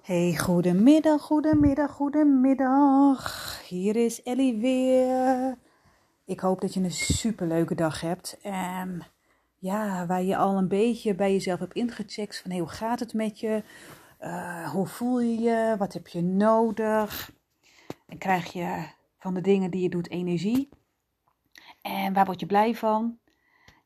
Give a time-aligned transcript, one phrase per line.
[0.00, 3.60] Hey, goedemiddag, goedemiddag, goedemiddag.
[3.68, 5.58] Hier is Ellie weer.
[6.24, 8.38] Ik hoop dat je een superleuke dag hebt.
[8.42, 9.02] En
[9.58, 13.40] ja, waar je al een beetje bij jezelf hebt ingecheckt van hoe gaat het met
[13.40, 13.62] je?
[14.20, 15.74] Uh, hoe voel je je?
[15.78, 17.32] Wat heb je nodig?
[18.06, 18.86] En krijg je
[19.18, 20.68] van de dingen die je doet energie?
[21.82, 23.18] En waar word je blij van?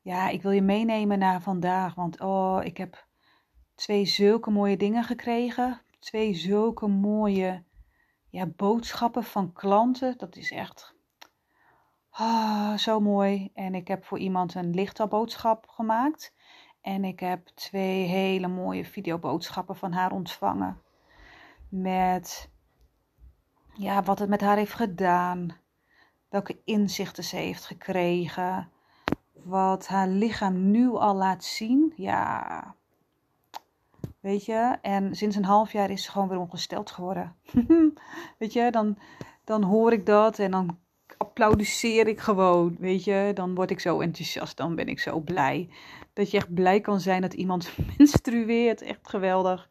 [0.01, 3.07] Ja, ik wil je meenemen naar vandaag, want oh, ik heb
[3.75, 7.63] twee zulke mooie dingen gekregen twee zulke mooie
[8.29, 10.17] ja, boodschappen van klanten.
[10.17, 10.95] Dat is echt
[12.09, 13.49] ah, zo mooi.
[13.53, 16.33] En ik heb voor iemand een lichtabboodschap gemaakt.
[16.81, 20.81] En ik heb twee hele mooie videoboodschappen van haar ontvangen.
[21.69, 22.49] Met
[23.73, 25.57] ja, wat het met haar heeft gedaan.
[26.29, 28.69] Welke inzichten ze heeft gekregen.
[29.33, 31.93] Wat haar lichaam nu al laat zien.
[31.95, 32.75] Ja,
[34.25, 37.35] Weet je, en sinds een half jaar is ze gewoon weer ongesteld geworden.
[38.39, 38.97] weet je, dan,
[39.43, 40.79] dan hoor ik dat en dan
[41.17, 42.75] applaudisseer ik gewoon.
[42.79, 45.69] Weet je, dan word ik zo enthousiast, dan ben ik zo blij.
[46.13, 49.69] Dat je echt blij kan zijn dat iemand menstrueert, echt geweldig.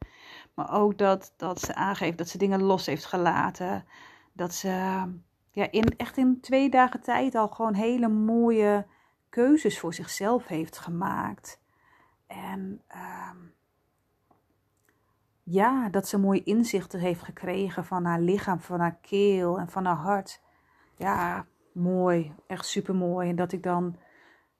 [0.54, 3.84] Maar ook dat, dat ze aangeeft dat ze dingen los heeft gelaten.
[4.32, 4.68] Dat ze
[5.50, 8.86] ja, in, echt in twee dagen tijd al gewoon hele mooie
[9.28, 11.60] keuzes voor zichzelf heeft gemaakt.
[12.26, 13.30] En uh,
[15.44, 19.84] ja, dat ze mooie inzichten heeft gekregen van haar lichaam, van haar keel en van
[19.84, 20.42] haar hart.
[20.96, 23.28] Ja, mooi, echt super mooi.
[23.28, 23.96] En dat ik dan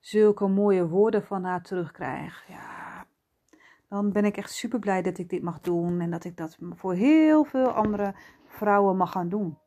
[0.00, 2.44] zulke mooie woorden van haar terugkrijg.
[2.48, 3.06] Ja,
[3.88, 6.58] dan ben ik echt super blij dat ik dit mag doen en dat ik dat
[6.74, 8.14] voor heel veel andere
[8.46, 9.58] vrouwen mag gaan doen.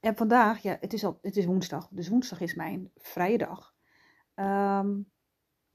[0.00, 3.74] En vandaag, ja, het is, al, het is woensdag, dus woensdag is mijn vrije dag.
[4.34, 5.10] Um,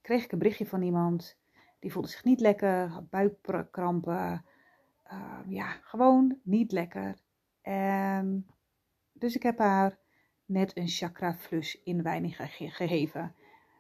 [0.02, 1.38] kreeg ik een berichtje van iemand
[1.84, 4.46] die voelde zich niet lekker, had buikkrampen.
[5.12, 7.16] Uh, ja, gewoon niet lekker.
[7.62, 8.48] En
[9.14, 9.98] dus ik heb haar
[10.46, 13.36] net een chakra flus inwijding gegeven.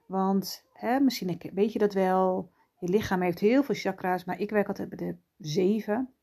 [0.06, 2.52] Want hè, misschien weet je dat wel.
[2.80, 6.14] Je lichaam heeft heel veel chakra's, maar ik werk altijd bij de zeven.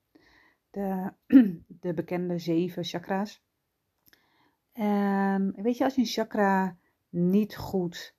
[0.71, 1.12] De,
[1.84, 3.43] de bekende zeven chakra's.
[4.72, 6.77] En weet je, als je een chakra
[7.09, 8.15] niet goed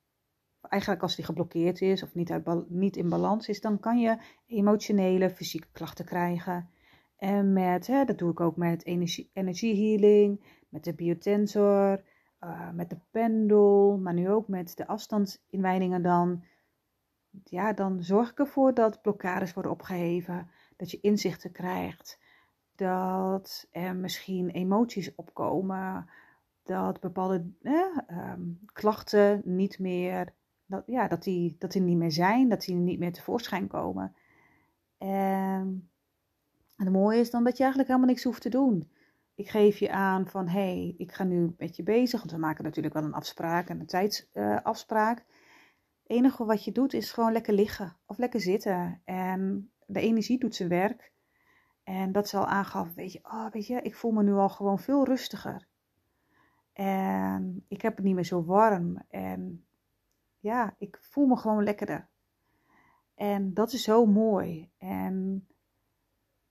[0.72, 4.18] eigenlijk als die geblokkeerd is of niet, uit, niet in balans is, dan kan je
[4.48, 6.70] emotionele, fysieke klachten krijgen.
[7.18, 9.30] En met, hè, dat doe ik ook met energie,
[9.76, 12.04] healing, met de biotensor,
[12.44, 16.44] uh, met de pendel, maar nu ook met de afstandsinwijdingen dan.
[17.44, 22.20] Ja, dan zorg ik ervoor dat blokkades worden opgeheven, dat je inzichten krijgt,
[22.76, 26.10] dat er misschien emoties opkomen,
[26.64, 28.34] dat bepaalde eh,
[28.74, 30.34] klachten niet meer
[30.72, 34.16] dat, ja, dat, die, dat die niet meer zijn, dat die niet meer tevoorschijn komen.
[34.98, 35.90] En
[36.76, 38.92] het mooie is dan dat je eigenlijk helemaal niks hoeft te doen.
[39.36, 42.20] Ik geef je aan van, hé, hey, ik ga nu met je bezig.
[42.20, 45.18] Want we maken natuurlijk wel een afspraak en een tijdsafspraak.
[45.18, 49.02] Het enige wat je doet is gewoon lekker liggen of lekker zitten.
[49.06, 51.12] En de energie doet zijn werk.
[51.84, 54.80] En dat zal aangaf, weet je, oh, weet je, ik voel me nu al gewoon
[54.80, 55.68] veel rustiger.
[56.74, 59.04] En ik heb het niet meer zo warm.
[59.10, 59.66] En
[60.42, 62.08] ja, ik voel me gewoon lekkerder.
[63.16, 64.72] En dat is zo mooi.
[64.78, 65.48] En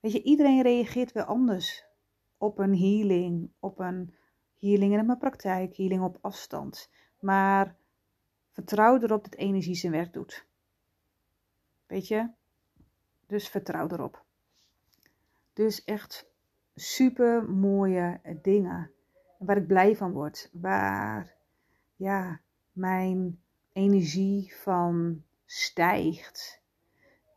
[0.00, 1.86] weet je, iedereen reageert weer anders
[2.38, 4.14] op een healing, op een
[4.58, 6.90] healing in mijn praktijk, healing op afstand.
[7.20, 7.76] Maar
[8.50, 10.46] vertrouw erop dat energie zijn werk doet.
[11.86, 12.30] Weet je?
[13.26, 14.24] Dus vertrouw erop.
[15.52, 16.30] Dus echt
[16.74, 18.90] super mooie dingen.
[19.38, 20.50] Waar ik blij van word.
[20.52, 21.34] Waar
[21.96, 22.40] ja,
[22.72, 23.40] mijn
[23.72, 26.62] energie van stijgt.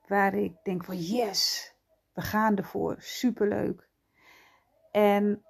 [0.07, 1.73] Waar ik denk van yes,
[2.13, 2.95] we gaan ervoor.
[2.99, 3.87] Superleuk.
[4.91, 5.43] En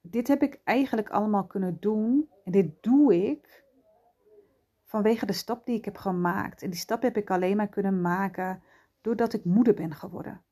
[0.00, 2.30] dit heb ik eigenlijk allemaal kunnen doen.
[2.44, 3.64] En dit doe ik
[4.84, 6.62] vanwege de stap die ik heb gemaakt.
[6.62, 8.62] En die stap heb ik alleen maar kunnen maken
[9.00, 10.42] doordat ik moeder ben geworden.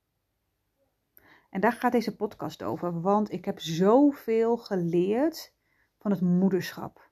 [1.50, 5.54] En daar gaat deze podcast over, want ik heb zoveel geleerd
[5.98, 7.09] van het moederschap.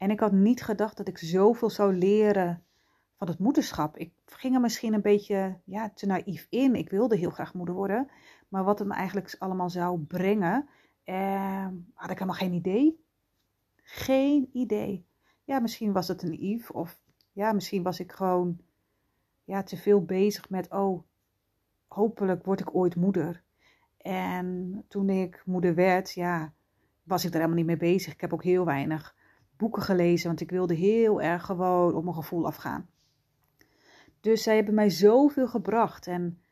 [0.00, 2.64] En ik had niet gedacht dat ik zoveel zou leren
[3.16, 3.96] van het moederschap.
[3.96, 6.74] Ik ging er misschien een beetje ja, te naïef in.
[6.74, 8.10] Ik wilde heel graag moeder worden.
[8.48, 10.68] Maar wat het me eigenlijk allemaal zou brengen,
[11.04, 13.04] eh, had ik helemaal geen idee.
[13.82, 15.06] Geen idee.
[15.44, 16.70] Ja, misschien was het naïef.
[16.70, 17.00] Of
[17.32, 18.60] ja, misschien was ik gewoon
[19.44, 21.02] ja, te veel bezig met, oh,
[21.88, 23.42] hopelijk word ik ooit moeder.
[23.96, 26.52] En toen ik moeder werd, ja,
[27.02, 28.12] was ik er helemaal niet mee bezig.
[28.12, 29.18] Ik heb ook heel weinig
[29.60, 32.88] boeken gelezen, want ik wilde heel erg gewoon op mijn gevoel afgaan.
[34.20, 36.06] Dus zij hebben mij zoveel gebracht.
[36.06, 36.42] En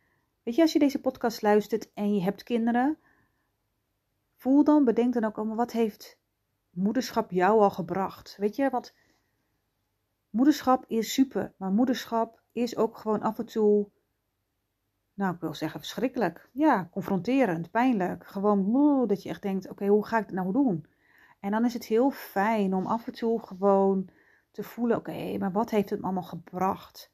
[0.43, 2.99] weet je, als je deze podcast luistert en je hebt kinderen,
[4.37, 6.19] voel dan, bedenk dan ook, oh, wat heeft
[6.71, 8.37] moederschap jou al gebracht?
[8.39, 8.95] Weet je, want
[10.31, 13.89] moederschap is super, maar moederschap is ook gewoon af en toe,
[15.15, 16.49] nou ik wil zeggen verschrikkelijk.
[16.53, 18.27] Ja, confronterend, pijnlijk.
[18.27, 20.87] Gewoon dat je echt denkt, oké, hoe ga ik het nou doen?
[21.41, 24.11] En dan is het heel fijn om af en toe gewoon
[24.51, 27.13] te voelen, oké, maar wat heeft het me allemaal gebracht?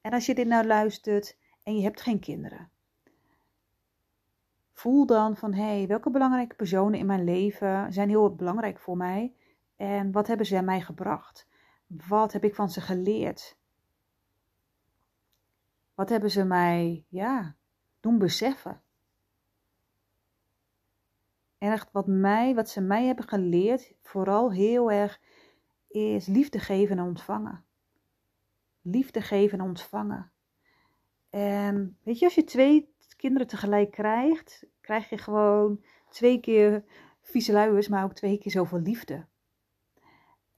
[0.00, 2.70] En als je dit nou luistert en je hebt geen kinderen,
[4.72, 8.96] voel dan van, hé, hey, welke belangrijke personen in mijn leven zijn heel belangrijk voor
[8.96, 9.34] mij?
[9.76, 11.48] En wat hebben ze mij gebracht?
[11.86, 13.56] Wat heb ik van ze geleerd?
[15.94, 17.54] Wat hebben ze mij, ja,
[18.00, 18.82] doen beseffen?
[21.64, 25.20] En echt wat mij, wat ze mij hebben geleerd, vooral heel erg,
[25.88, 27.64] is liefde geven en ontvangen.
[28.82, 30.32] Liefde geven en ontvangen.
[31.30, 36.84] En weet je, als je twee kinderen tegelijk krijgt, krijg je gewoon twee keer
[37.20, 39.26] vieze luiers, maar ook twee keer zoveel liefde.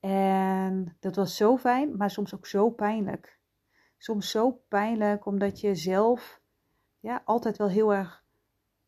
[0.00, 3.38] En dat was zo fijn, maar soms ook zo pijnlijk.
[3.96, 6.40] Soms zo pijnlijk omdat je zelf
[7.00, 8.25] ja, altijd wel heel erg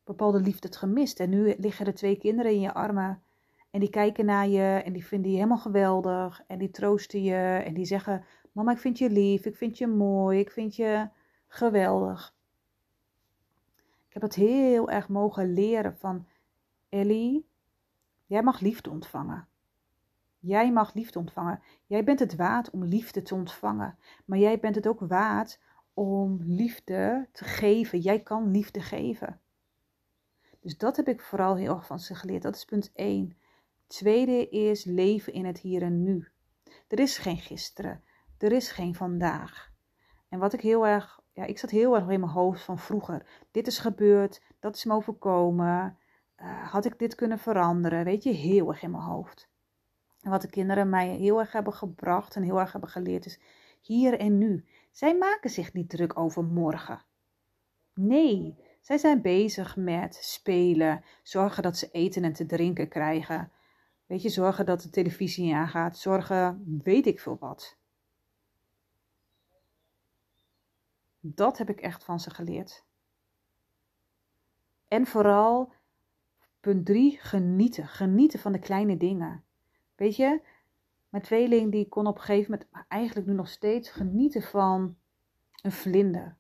[0.08, 1.20] bepaalde liefde hebt gemist.
[1.20, 3.22] En nu liggen er twee kinderen in je armen.
[3.70, 6.42] En die kijken naar je en die vinden je helemaal geweldig.
[6.46, 9.86] En die troosten je en die zeggen: Mama, ik vind je lief, ik vind je
[9.86, 11.08] mooi, ik vind je
[11.48, 12.36] geweldig.
[14.08, 16.26] Ik heb het heel erg mogen leren van
[16.88, 17.46] Ellie.
[18.26, 19.48] Jij mag liefde ontvangen.
[20.38, 21.62] Jij mag liefde ontvangen.
[21.86, 23.98] Jij bent het waard om liefde te ontvangen.
[24.24, 25.60] Maar jij bent het ook waard
[25.94, 27.98] om liefde te geven.
[27.98, 29.40] Jij kan liefde geven.
[30.60, 32.42] Dus dat heb ik vooral heel erg van ze geleerd.
[32.42, 33.36] Dat is punt 1.
[33.86, 36.28] Tweede is leven in het hier en nu.
[36.88, 38.02] Er is geen gisteren.
[38.38, 39.72] Er is geen vandaag.
[40.28, 43.26] En wat ik heel erg, ja, ik zat heel erg in mijn hoofd van vroeger.
[43.50, 45.98] Dit is gebeurd, dat is me overkomen.
[46.36, 48.04] Uh, had ik dit kunnen veranderen?
[48.04, 49.48] Weet je, heel erg in mijn hoofd.
[50.20, 53.40] En wat de kinderen mij heel erg hebben gebracht en heel erg hebben geleerd is
[53.80, 54.64] hier en nu.
[54.90, 57.02] Zij maken zich niet druk over morgen.
[57.94, 58.58] Nee,
[58.88, 63.52] zij zijn bezig met spelen, zorgen dat ze eten en te drinken krijgen.
[64.06, 67.76] Weet je, zorgen dat de televisie aangaat, zorgen weet ik veel wat.
[71.20, 72.84] Dat heb ik echt van ze geleerd.
[74.86, 75.72] En vooral,
[76.60, 77.88] punt 3, genieten.
[77.88, 79.44] Genieten van de kleine dingen.
[79.94, 80.40] Weet je,
[81.08, 84.96] mijn tweeling die kon op een gegeven moment, eigenlijk nu nog steeds, genieten van
[85.62, 86.37] een vlinder.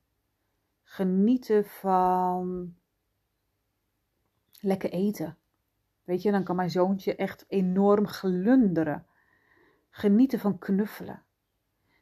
[0.90, 2.74] Genieten van
[4.60, 5.36] lekker eten.
[6.04, 9.06] Weet je, dan kan mijn zoontje echt enorm glunderen.
[9.90, 11.22] Genieten van knuffelen.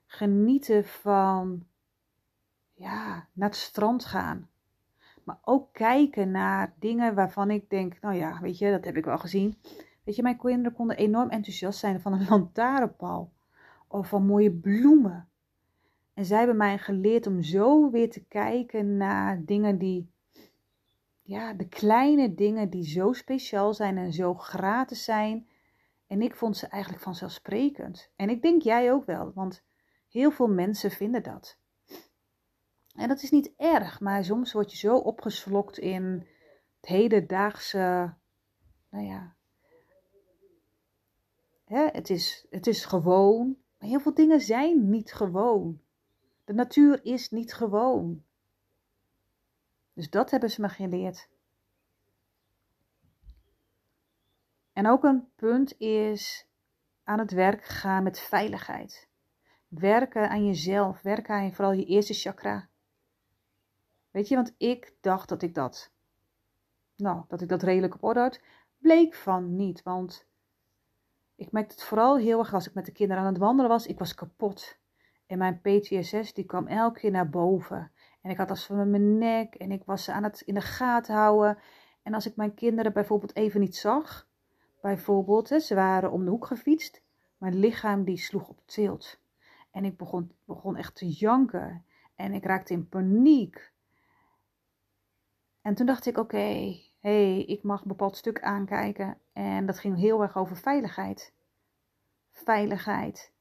[0.07, 1.67] Genieten van,
[2.75, 4.49] ja, naar het strand gaan.
[5.25, 9.05] Maar ook kijken naar dingen waarvan ik denk, nou ja, weet je, dat heb ik
[9.05, 9.59] wel gezien.
[10.05, 13.33] Weet je, mijn kinderen konden enorm enthousiast zijn van een lantaarnpaal.
[13.89, 15.29] Of van mooie bloemen.
[16.17, 20.11] En zij hebben mij geleerd om zo weer te kijken naar dingen die,
[21.23, 25.49] ja, de kleine dingen die zo speciaal zijn en zo gratis zijn.
[26.07, 28.11] En ik vond ze eigenlijk vanzelfsprekend.
[28.17, 29.63] En ik denk jij ook wel, want
[30.09, 31.59] heel veel mensen vinden dat.
[32.95, 36.27] En dat is niet erg, maar soms word je zo opgeslokt in
[36.81, 38.15] het hedendaagse,
[38.91, 39.35] nou ja,
[41.65, 43.57] hè, het, is, het is gewoon.
[43.79, 45.85] Maar heel veel dingen zijn niet gewoon.
[46.47, 48.25] De natuur is niet gewoon.
[49.93, 51.29] Dus dat hebben ze me geleerd.
[54.73, 56.47] En ook een punt is
[57.05, 59.09] aan het werk gaan met veiligheid.
[59.69, 62.69] Werken aan jezelf, werken aan vooral je eerste chakra.
[64.11, 65.93] Weet je, want ik dacht dat ik dat,
[66.97, 68.41] nou, dat ik dat redelijk op orde had.
[68.79, 70.27] Bleek van niet, want
[71.35, 73.87] ik merkte het vooral heel erg als ik met de kinderen aan het wandelen was.
[73.87, 74.79] Ik was kapot.
[75.27, 77.91] En mijn PTSS die kwam elke keer naar boven.
[78.23, 80.61] En ik had last van mijn nek en ik was ze aan het in de
[80.61, 81.59] gaten houden.
[82.03, 84.29] En als ik mijn kinderen bijvoorbeeld even niet zag,
[84.81, 87.03] bijvoorbeeld, ze waren om de hoek gefietst,
[87.39, 89.21] mijn lichaam die sloeg op tilt.
[89.71, 93.73] En ik begon, begon echt te janken en ik raakte in paniek.
[95.63, 99.19] En toen dacht ik, oké, hey, ik mag een bepaald stuk aankijken.
[99.33, 101.35] En dat ging heel erg over veiligheid.
[102.31, 103.33] Veiligheid.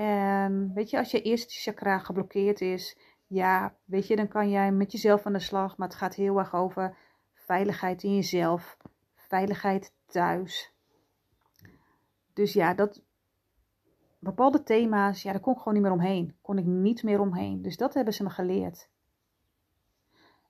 [0.00, 4.72] En weet je, als je eerste chakra geblokkeerd is, ja, weet je, dan kan jij
[4.72, 5.76] met jezelf aan de slag.
[5.76, 6.96] Maar het gaat heel erg over
[7.34, 8.76] veiligheid in jezelf,
[9.14, 10.74] veiligheid thuis.
[12.32, 13.02] Dus ja, dat
[14.18, 16.36] bepaalde thema's, ja, daar kon ik gewoon niet meer omheen.
[16.40, 17.62] Kon ik niet meer omheen.
[17.62, 18.88] Dus dat hebben ze me geleerd.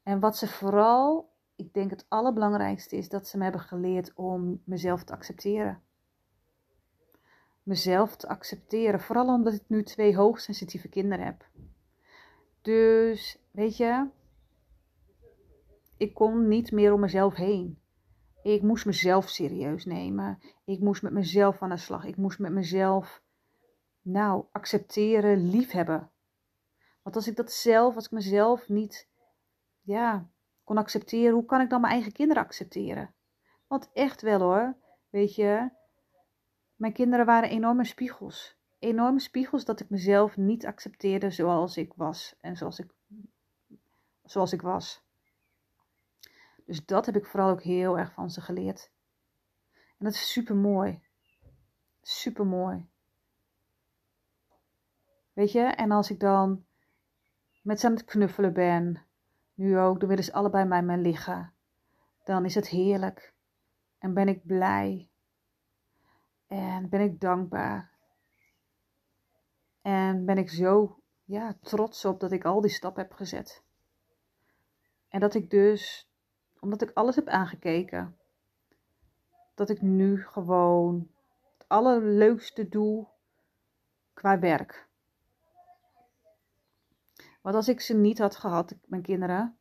[0.02, 4.62] En wat ze vooral, ik denk het allerbelangrijkste is dat ze me hebben geleerd om
[4.64, 5.82] mezelf te accepteren.
[7.62, 11.48] Mezelf te accepteren, vooral omdat ik nu twee hoogsensitieve kinderen heb.
[12.62, 14.08] Dus, weet je,
[15.96, 17.78] ik kon niet meer om mezelf heen.
[18.42, 20.38] Ik moest mezelf serieus nemen.
[20.64, 22.04] Ik moest met mezelf aan de slag.
[22.04, 23.22] Ik moest met mezelf,
[24.02, 26.10] nou, accepteren, liefhebben.
[27.02, 29.08] Want als ik dat zelf, als ik mezelf niet,
[29.80, 30.30] ja,
[30.64, 33.14] kon accepteren, hoe kan ik dan mijn eigen kinderen accepteren?
[33.66, 34.76] Want echt wel hoor,
[35.10, 35.70] weet je,
[36.80, 38.58] mijn kinderen waren enorme spiegels.
[38.78, 42.90] Enorme spiegels dat ik mezelf niet accepteerde zoals ik was en zoals ik,
[44.24, 45.04] zoals ik was.
[46.64, 48.90] Dus dat heb ik vooral ook heel erg van ze geleerd.
[49.72, 51.02] En dat is super mooi.
[52.02, 52.88] Super mooi.
[55.32, 56.64] Weet je, en als ik dan
[57.62, 59.06] met ze aan het knuffelen ben,
[59.54, 61.52] nu ook, dan willen ze allebei bij mij liggen.
[62.24, 63.34] Dan is het heerlijk.
[63.98, 65.09] En ben ik blij.
[66.50, 67.90] En ben ik dankbaar.
[69.82, 73.62] En ben ik zo ja, trots op dat ik al die stappen heb gezet.
[75.08, 76.10] En dat ik dus
[76.60, 78.16] omdat ik alles heb aangekeken.
[79.54, 81.10] Dat ik nu gewoon
[81.58, 83.06] het allerleukste doe
[84.12, 84.88] qua werk.
[87.40, 89.58] Want als ik ze niet had gehad, mijn kinderen,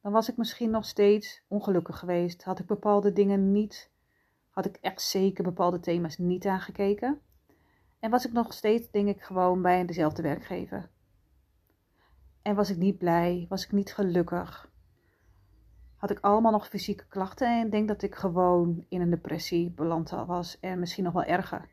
[0.00, 2.42] dan was ik misschien nog steeds ongelukkig geweest.
[2.42, 3.90] Had ik bepaalde dingen niet,
[4.54, 7.20] had ik echt zeker bepaalde thema's niet aangekeken.
[7.98, 10.90] En was ik nog steeds, denk ik, gewoon bij dezelfde werkgever.
[12.42, 14.72] En was ik niet blij, was ik niet gelukkig
[16.04, 20.10] had ik allemaal nog fysieke klachten en denk dat ik gewoon in een depressie beland
[20.10, 21.68] was en misschien nog wel erger.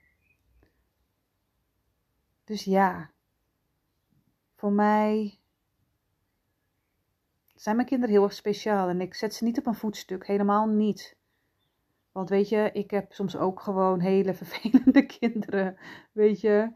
[2.44, 3.12] Dus ja,
[4.56, 5.40] voor mij
[7.56, 10.68] zijn mijn kinderen heel erg speciaal en ik zet ze niet op een voetstuk, helemaal
[10.68, 11.18] niet.
[12.12, 15.78] Want weet je, ik heb soms ook gewoon hele vervelende kinderen,
[16.12, 16.72] weet je.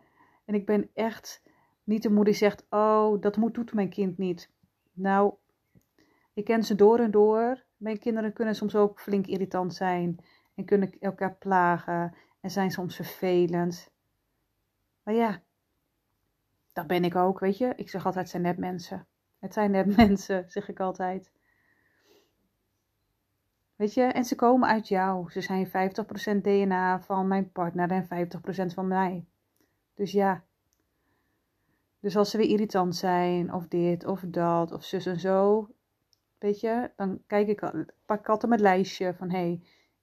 [0.45, 1.43] En ik ben echt
[1.83, 4.51] niet de moeder die zegt, oh, dat moet, doet mijn kind niet.
[4.93, 5.33] Nou,
[6.33, 7.63] ik ken ze door en door.
[7.77, 10.19] Mijn kinderen kunnen soms ook flink irritant zijn
[10.55, 13.91] en kunnen elkaar plagen en zijn soms vervelend.
[15.03, 15.41] Maar ja,
[16.73, 17.73] dat ben ik ook, weet je.
[17.75, 19.07] Ik zeg altijd, het zijn net mensen.
[19.39, 21.31] Het zijn net mensen, zeg ik altijd.
[23.75, 25.31] Weet je, en ze komen uit jou.
[25.31, 28.27] Ze zijn 50% DNA van mijn partner en
[28.71, 29.25] 50% van mij.
[29.93, 30.43] Dus ja.
[31.99, 35.69] Dus als ze weer irritant zijn, of dit, of dat, of zus en zo,
[36.45, 37.59] Weet je, dan kijk ik,
[38.05, 39.61] pak ik altijd mijn lijstje van hey,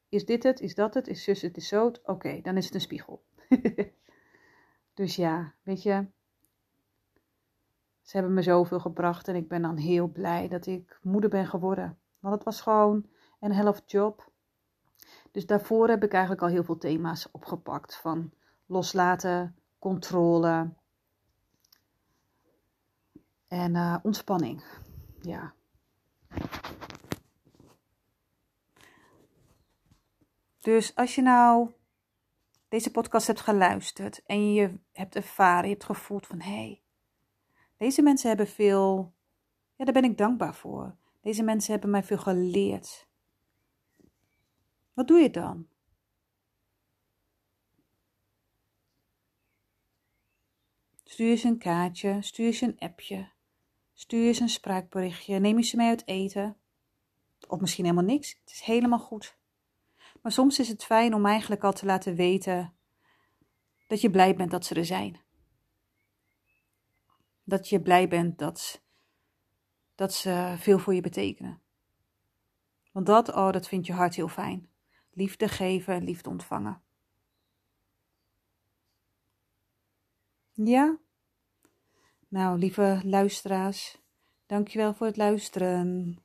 [0.09, 2.75] is dit het, is dat het, is zus het, is zo Oké, dan is het
[2.75, 3.23] een spiegel.
[4.95, 6.07] dus ja, weet je,
[8.01, 11.47] ze hebben me zoveel gebracht en ik ben dan heel blij dat ik moeder ben
[11.47, 11.99] geworden.
[12.19, 13.07] Want het was gewoon
[13.43, 14.31] een helft job.
[15.31, 18.33] Dus daarvoor heb ik eigenlijk al heel veel thema's opgepakt van
[18.67, 20.73] loslaten, controle
[23.49, 24.65] en uh, ontspanning.
[25.21, 25.53] Ja.
[30.61, 31.71] Dus als je nou
[32.69, 36.83] deze podcast hebt geluisterd en je hebt ervaren, je hebt gevoeld van hé, hey,
[37.77, 39.13] deze mensen hebben veel,
[39.77, 40.97] ja, daar ben ik dankbaar voor.
[41.21, 43.11] Deze mensen hebben mij veel geleerd.
[44.93, 45.69] Wat doe je dan?
[51.05, 53.31] Stuur ze een kaartje, stuur ze een appje,
[53.93, 56.57] stuur ze een spraakberichtje, neem je ze mee uit eten.
[57.49, 59.37] Of misschien helemaal niks, het is helemaal goed.
[60.23, 62.75] Maar soms is het fijn om eigenlijk al te laten weten
[63.87, 65.21] dat je blij bent dat ze er zijn.
[67.45, 68.83] Dat je blij bent dat,
[69.95, 71.61] dat ze veel voor je betekenen.
[72.93, 74.72] Want dat, oh, dat vindt je hart heel fijn.
[75.13, 76.83] Liefde geven en liefde ontvangen.
[80.53, 80.99] Ja?
[82.29, 83.99] Nou, lieve luisteraars,
[84.47, 86.17] dankjewel voor het luisteren.